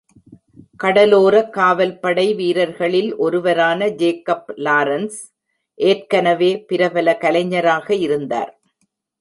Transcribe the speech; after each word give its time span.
கடலோர 0.77 1.35
காவல்படை 1.57 2.25
வீரர்களில் 2.35 3.11
ஒருவரான 3.17 3.89
ஜேக்கப் 3.99 4.49
லாரன்ஸ், 4.57 5.19
ஏற்கனவே 5.77 6.51
பிரபல 6.65 7.17
கலைஞராக 7.17 7.93
இருந்தார். 8.07 8.51